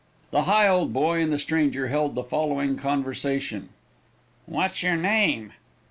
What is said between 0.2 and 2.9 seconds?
The Higholdboy and the stranger held the following